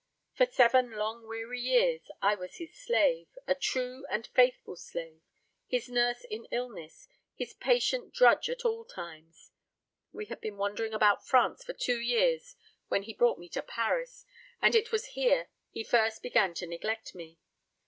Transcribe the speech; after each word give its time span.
For 0.33 0.47
seven 0.47 0.93
long 0.93 1.27
weary 1.27 1.59
years 1.59 2.09
I 2.23 2.33
was 2.33 2.55
his 2.55 2.73
slave, 2.73 3.27
a 3.45 3.53
true 3.53 4.03
and 4.09 4.25
faithful 4.25 4.75
slave; 4.75 5.21
his 5.67 5.89
nurse 5.89 6.23
in 6.23 6.45
illness, 6.45 7.07
his 7.35 7.53
patient 7.53 8.11
drudge 8.11 8.49
at 8.49 8.65
all 8.65 8.83
times. 8.83 9.51
We 10.11 10.25
had 10.25 10.41
been 10.41 10.57
wandering 10.57 10.93
about 10.95 11.27
France 11.27 11.63
for 11.63 11.73
two 11.73 11.99
years, 11.99 12.55
when 12.87 13.03
he 13.03 13.13
brought 13.13 13.37
me 13.37 13.47
to 13.49 13.61
Paris; 13.61 14.25
and 14.59 14.73
it 14.73 14.91
was 14.91 15.05
here 15.13 15.49
he 15.69 15.83
first 15.83 16.23
began 16.23 16.55
to 16.55 16.65
neglect 16.65 17.13
me. 17.13 17.37